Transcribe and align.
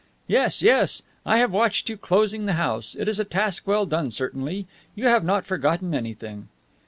"Yes, 0.25 0.63
yes. 0.63 1.03
I 1.27 1.37
have 1.37 1.51
watched 1.51 1.87
you 1.87 1.95
closing 1.95 2.47
the 2.47 2.53
house. 2.57 2.95
It 2.97 3.07
is 3.07 3.19
a 3.19 3.23
task 3.23 3.67
well 3.67 3.85
done, 3.85 4.09
certainly. 4.09 4.65
You 4.95 5.05
have 5.05 5.23
not 5.23 5.45
forgotten 5.45 5.93
anything." 5.93 6.47